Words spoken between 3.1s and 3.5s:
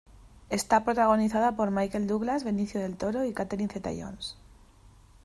y